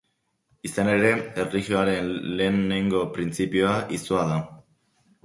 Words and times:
Izan 0.67 0.87
ere, 0.93 1.11
erlijioaren 1.43 2.09
lehenengo 2.39 3.03
printzipioa 3.19 3.75
izua 3.99 4.25
da. 4.33 4.39